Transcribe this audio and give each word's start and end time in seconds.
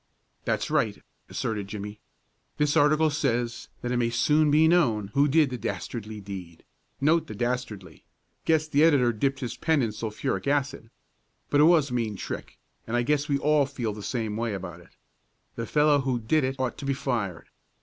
"That's 0.45 0.71
right," 0.71 0.99
asserted 1.29 1.67
Jimmie. 1.67 1.99
"This 2.57 2.75
article 2.75 3.11
says 3.11 3.67
it 3.83 3.95
may 3.99 4.09
soon 4.09 4.49
be 4.49 4.67
known 4.67 5.09
who 5.13 5.27
did 5.27 5.51
the 5.51 5.59
'dastardly 5.59 6.19
deed' 6.19 6.63
note 6.99 7.27
the 7.27 7.35
'dastardly' 7.35 8.03
guess 8.43 8.67
the 8.67 8.83
editor 8.83 9.13
dipped 9.13 9.41
his 9.41 9.55
pen 9.55 9.83
in 9.83 9.91
sulphuric 9.91 10.47
acid. 10.47 10.89
But 11.51 11.61
it 11.61 11.65
was 11.65 11.91
a 11.91 11.93
mean 11.93 12.15
trick, 12.15 12.57
and 12.87 12.97
I 12.97 13.03
guess 13.03 13.29
we 13.29 13.37
all 13.37 13.67
feel 13.67 13.93
the 13.93 14.01
same 14.01 14.35
way 14.37 14.55
about 14.55 14.79
it. 14.79 14.95
The 15.55 15.67
fellow 15.67 15.99
who 15.99 16.19
did 16.19 16.45
it 16.45 16.55
ought 16.57 16.79
to 16.79 16.85
be 16.85 16.95
fired. 16.95 17.49